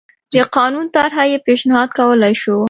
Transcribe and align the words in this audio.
د 0.33 0.35
قانون 0.55 0.85
طرحه 0.95 1.23
یې 1.31 1.37
پېشنهاد 1.47 1.89
کولای 1.99 2.33
شوه 2.41 2.57